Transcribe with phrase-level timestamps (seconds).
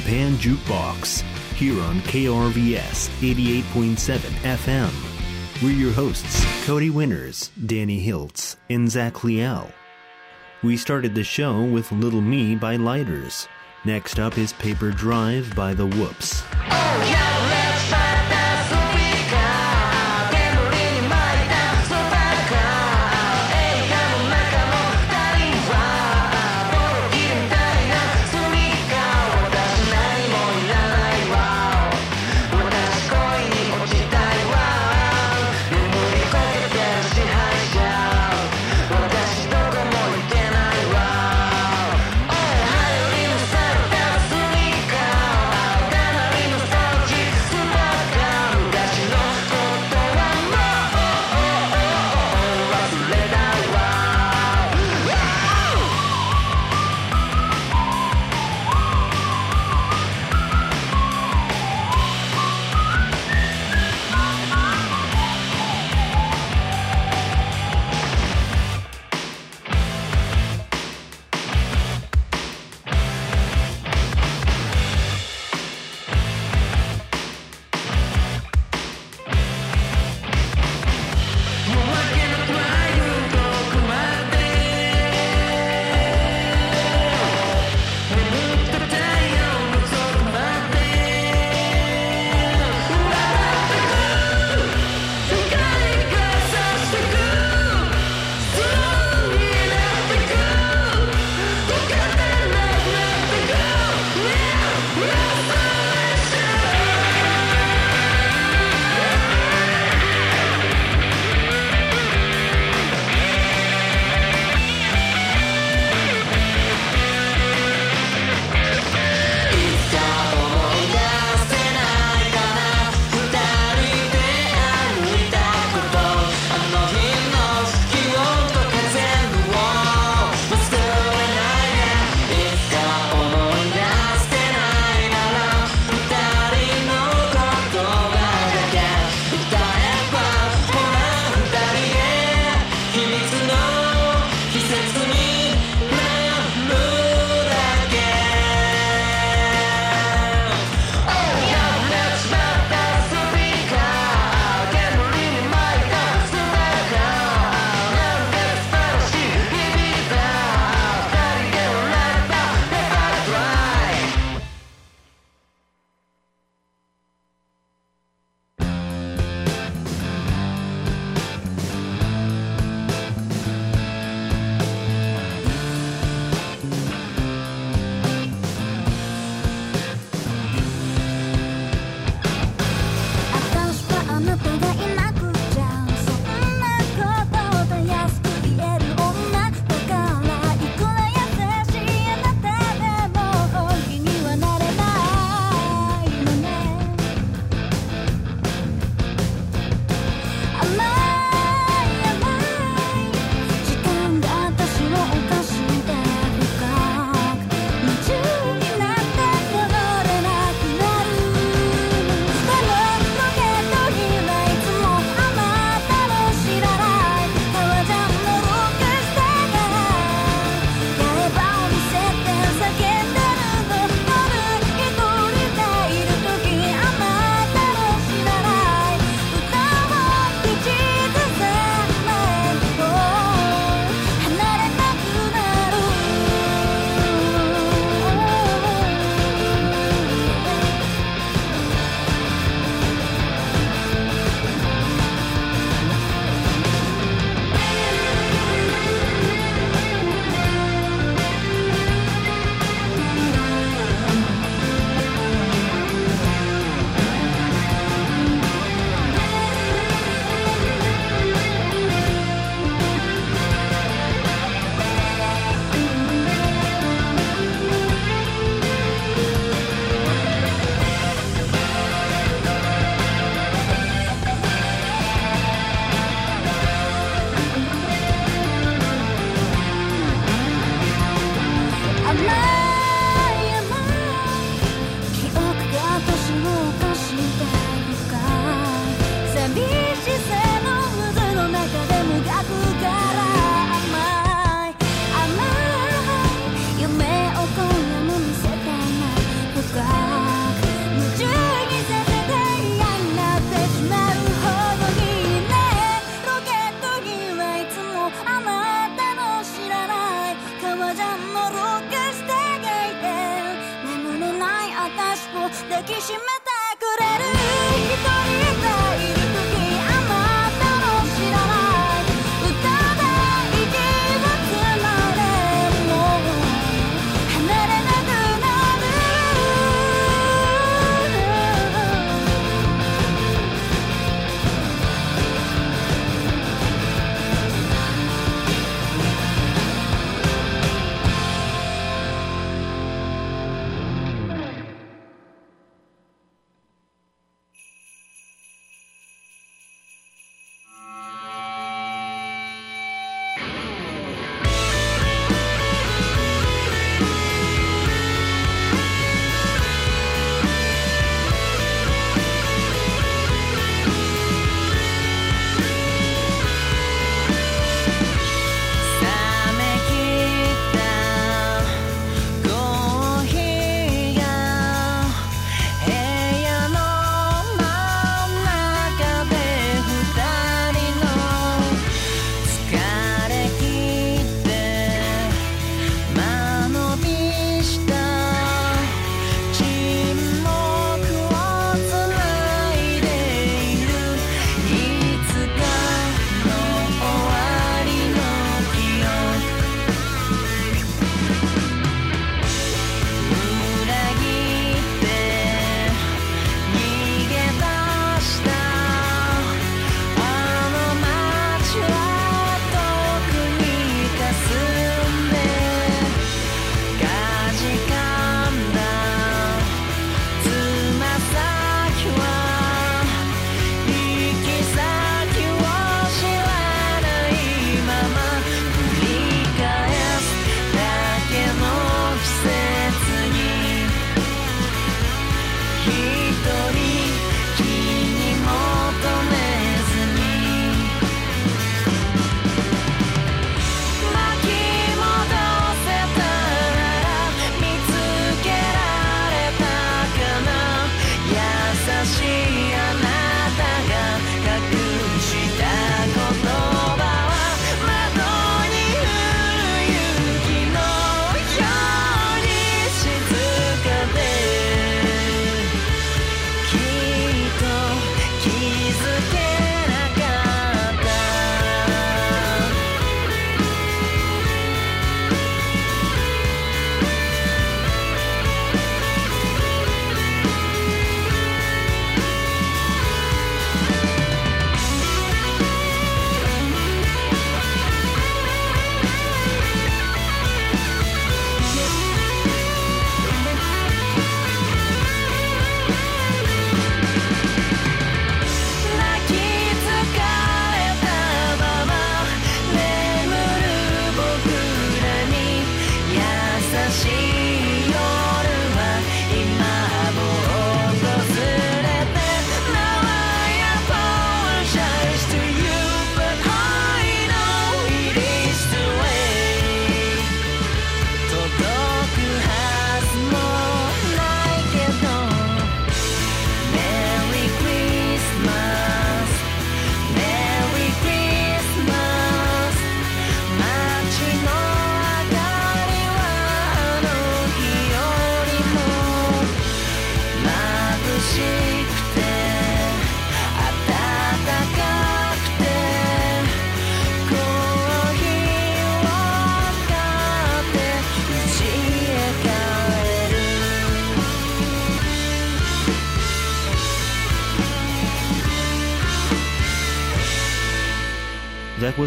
[0.00, 1.20] Japan Jukebox
[1.56, 4.18] here on KRVS 88.7
[4.56, 5.62] FM.
[5.62, 9.70] We're your hosts, Cody Winters, Danny Hiltz, and Zach Liel.
[10.62, 13.46] We started the show with Little Me by Lighters.
[13.84, 16.44] Next up is Paper Drive by The Whoops.
[16.70, 17.39] Oh, のロ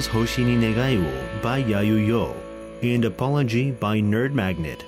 [0.04, 2.36] was Hoshini Negayo by Yo
[2.82, 4.84] and Apology by Nerd Magnet.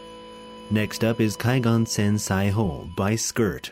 [0.71, 2.17] Next up is Kaigon Sen
[2.49, 3.71] Ho by Skirt.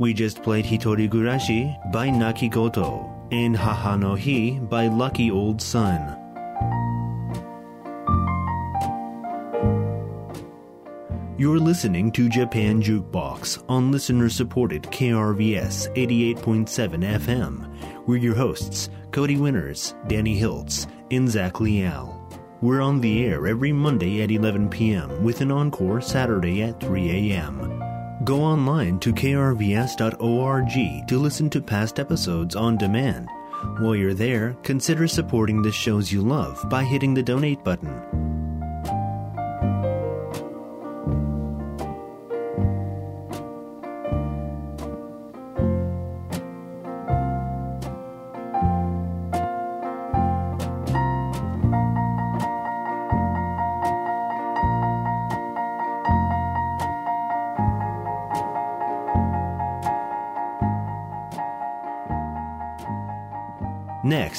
[0.00, 6.16] We just played Hitorigurashi by Naki Goto and Haha no Hi by Lucky Old Son.
[11.36, 18.06] You're listening to Japan Jukebox on listener supported KRVS 88.7 FM.
[18.06, 22.26] We're your hosts, Cody Winters, Danny Hiltz, and Zach Leal.
[22.62, 25.22] We're on the air every Monday at 11 p.m.
[25.22, 27.89] with an encore Saturday at 3 a.m.
[28.24, 33.28] Go online to krvs.org to listen to past episodes on demand.
[33.78, 38.39] While you're there, consider supporting the shows you love by hitting the donate button.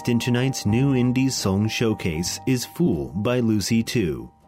[0.01, 4.40] Next in tonight's new Indies Song Showcase is Fool by Lucy 2.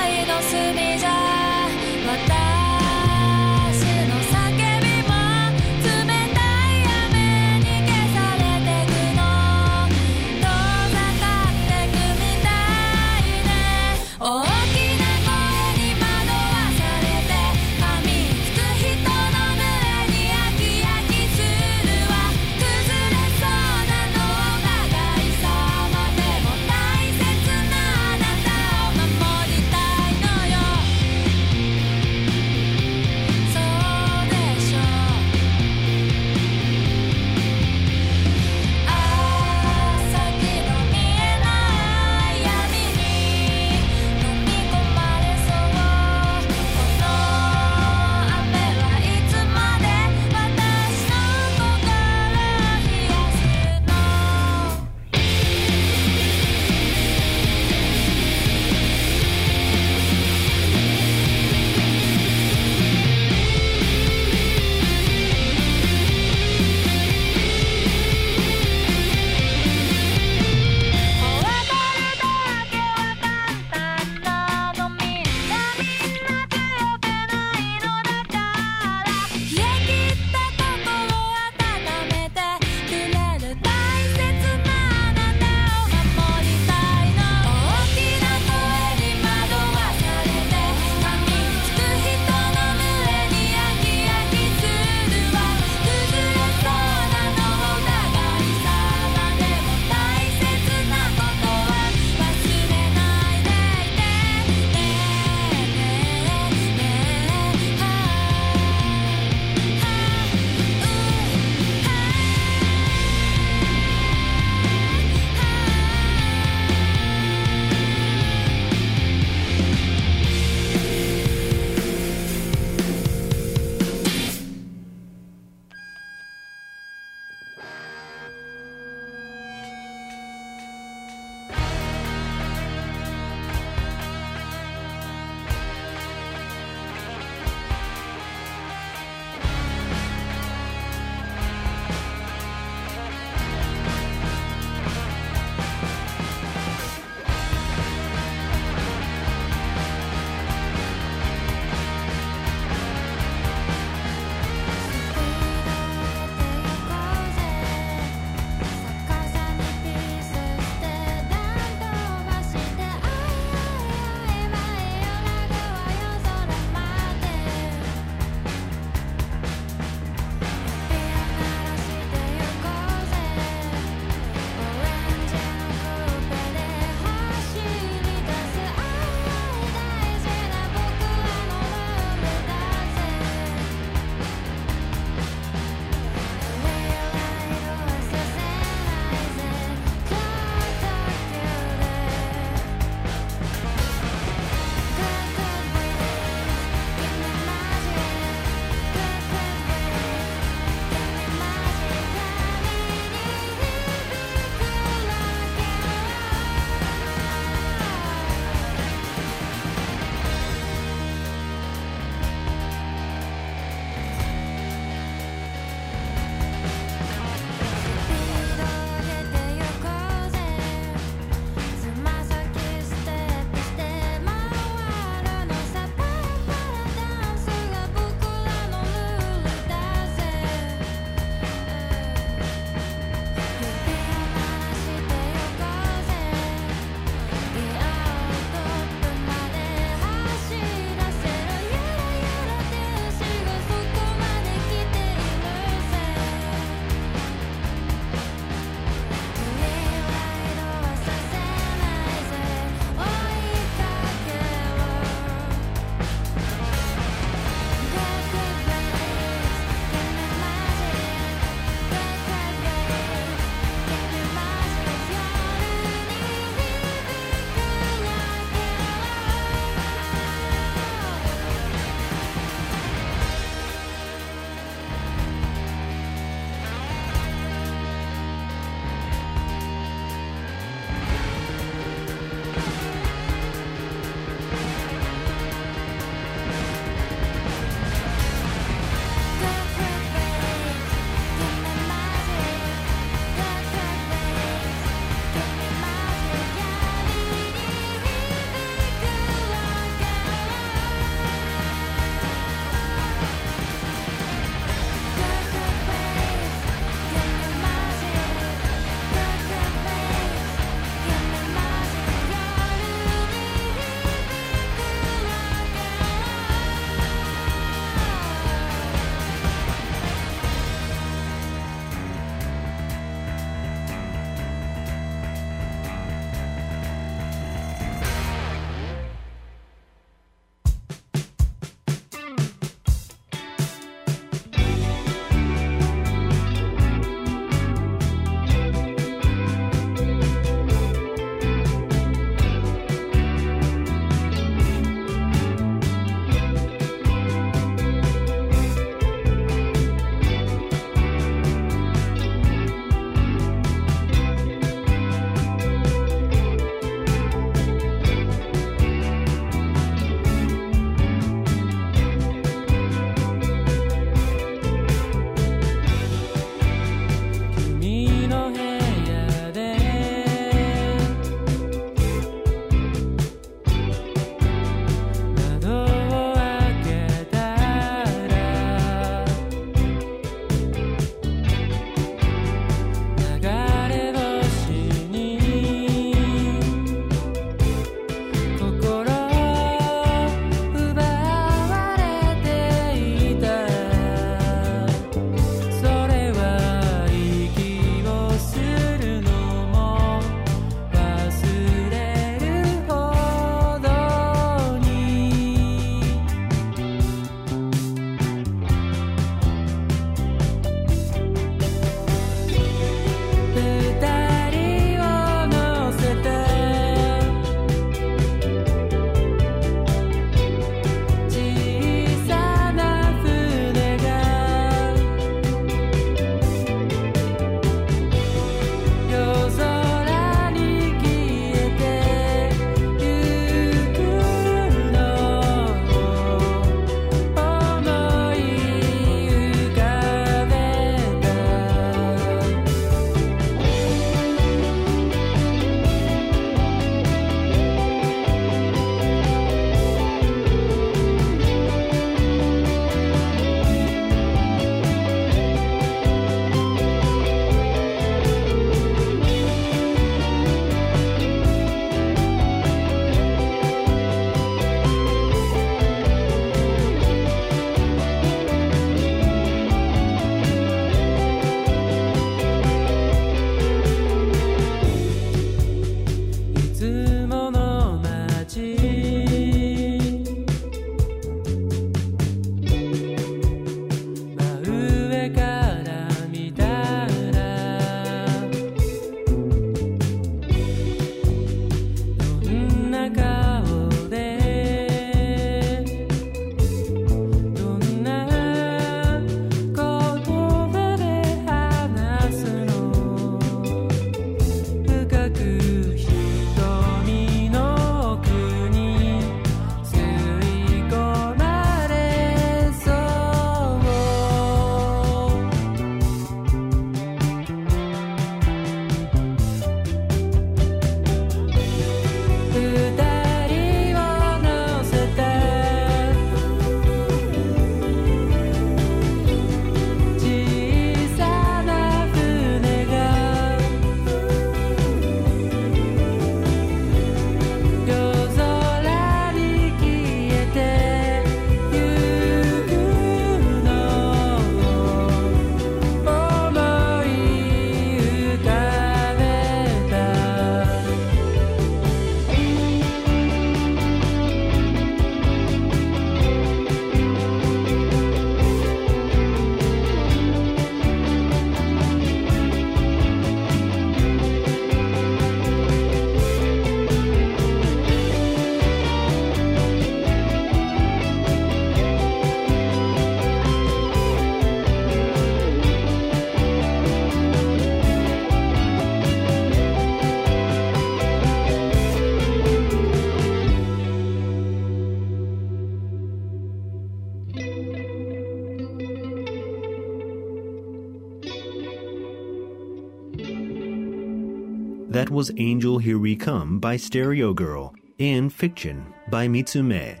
[595.02, 600.00] That was Angel Here We Come by Stereo Girl and Fiction by Mitsume.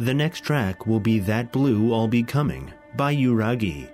[0.00, 3.90] The next track will be That Blue I'll Be Coming by Yuragi.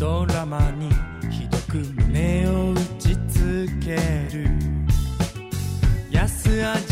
[0.00, 0.88] ドラマに
[1.30, 3.96] ひどく胸を打ちつけ
[4.34, 4.48] る。
[6.10, 6.89] 安味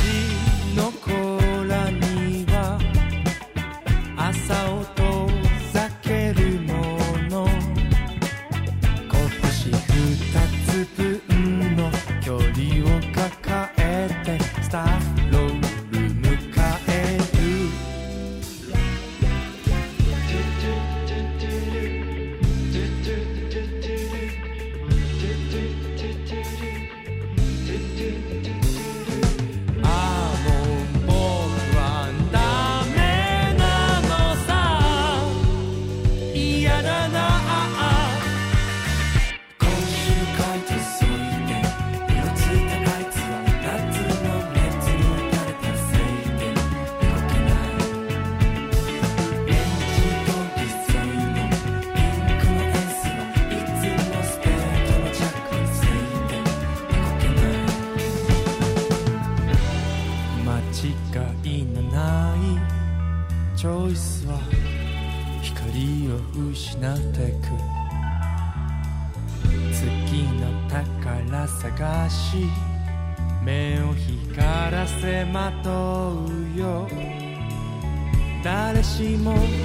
[78.89, 79.58] 寂寞。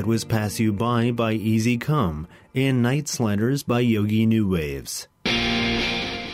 [0.00, 5.08] That was Pass You By by Easy Come and Night Sliders by Yogi New Waves.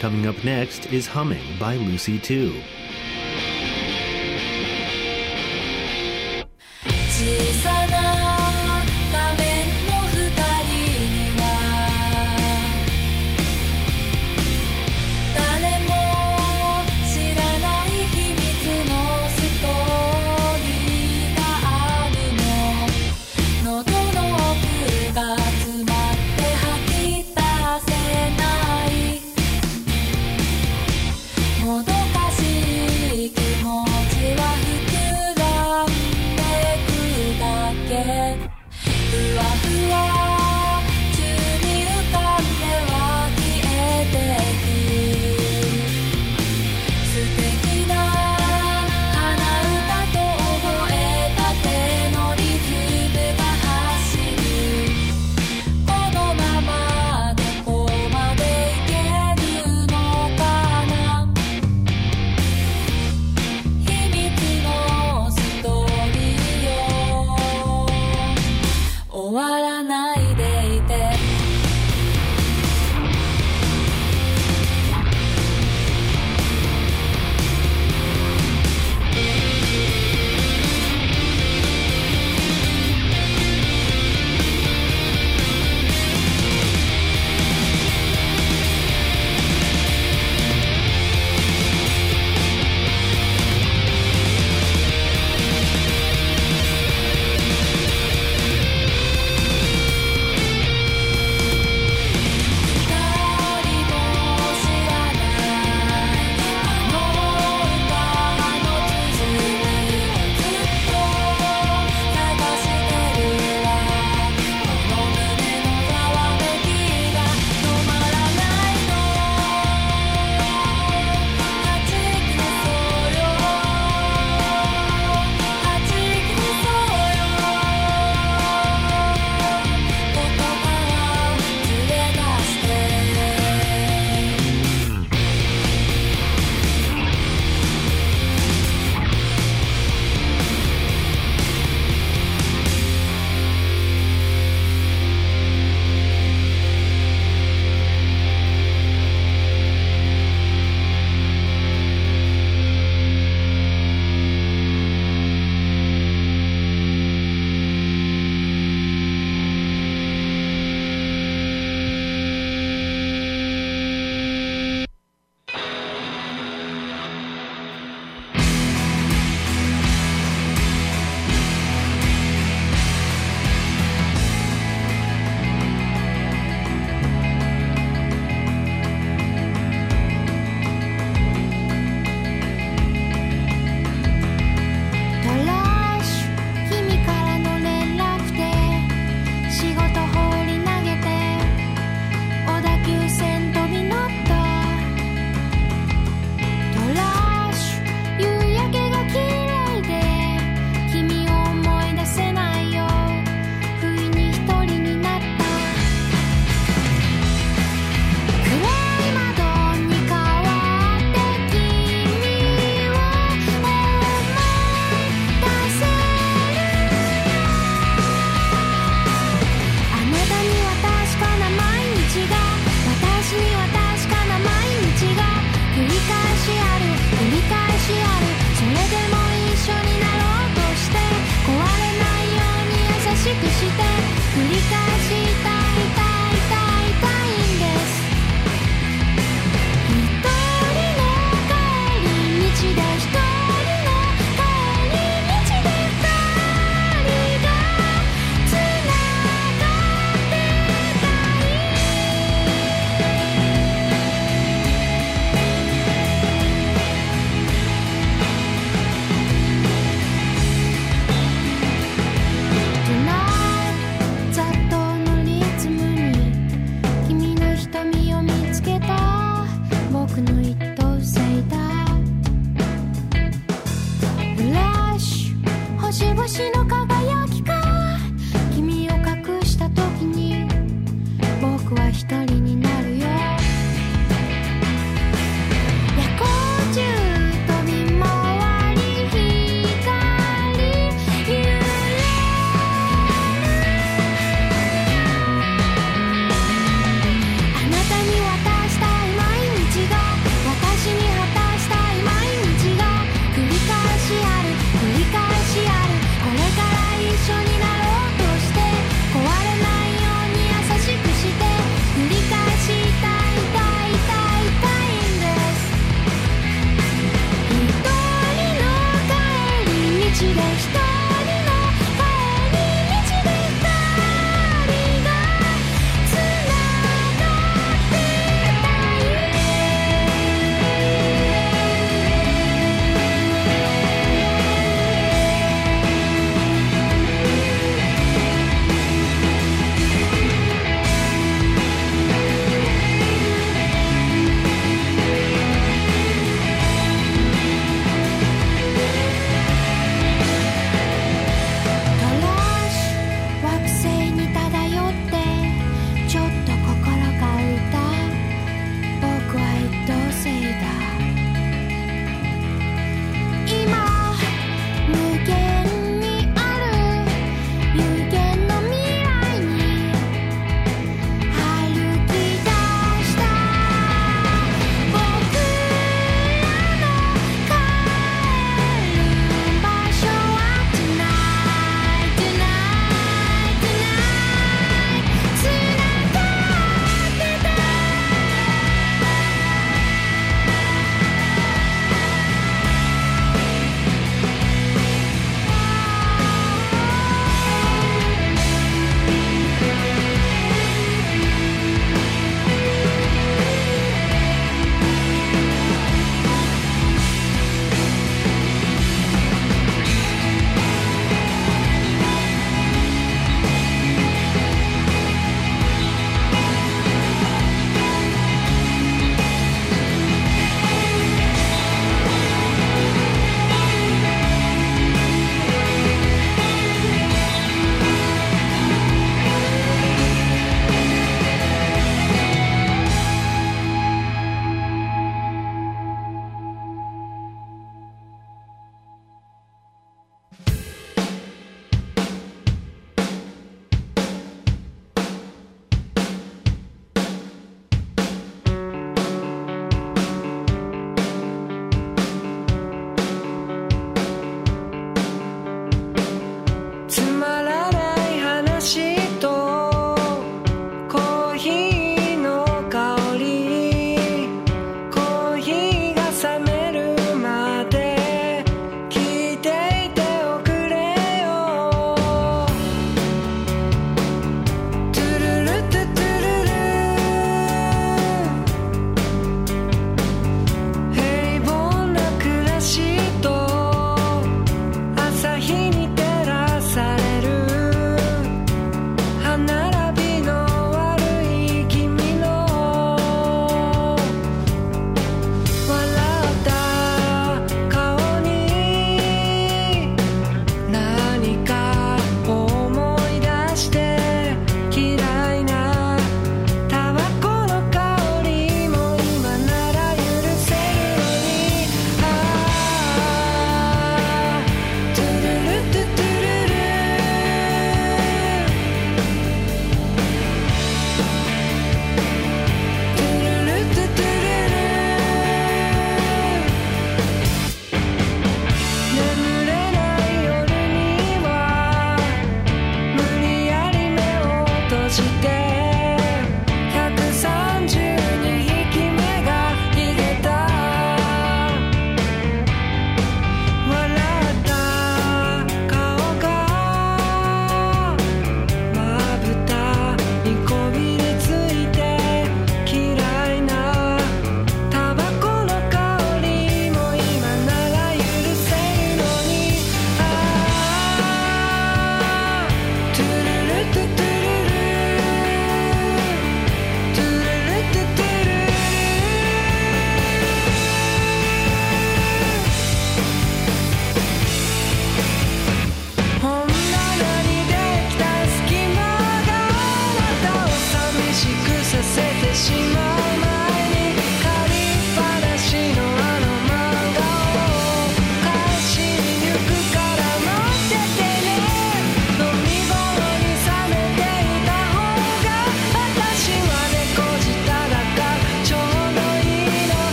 [0.00, 2.60] Coming up next is Humming by Lucie, Too.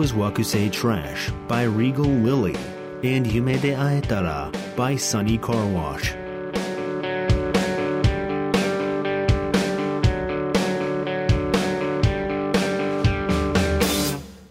[0.00, 2.56] was Wakusei Trash by Regal Lily
[3.04, 6.16] and Yume de Aetara by Sunny Carwash.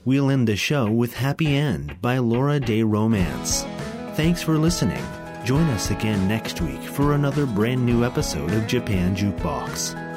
[0.06, 3.64] We'll end the show with Happy End by Laura Day Romance.
[4.14, 5.04] Thanks for listening.
[5.46, 10.09] Join us again next week for another brand new episode of Japan Jukebox.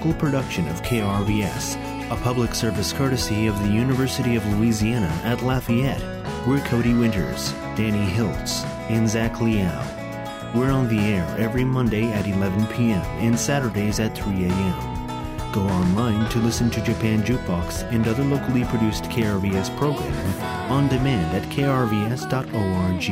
[0.00, 1.76] local production of KRVS,
[2.10, 6.00] a public service courtesy of the University of Louisiana at Lafayette.
[6.48, 10.52] We're Cody Winters, Danny Hiltz, and Zach Liao.
[10.54, 13.02] We're on the air every Monday at 11 p.m.
[13.20, 15.52] and Saturdays at 3 a.m.
[15.52, 20.40] Go online to listen to Japan Jukebox and other locally produced KRVS programming
[20.70, 23.06] on demand at krvs.org.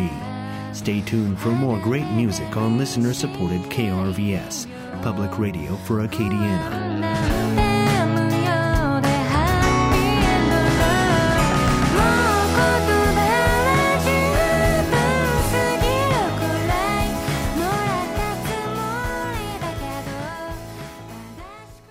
[0.74, 4.66] Stay tuned for more great music on listener supported KRVS.
[5.02, 7.67] Public Radio for Acadiana.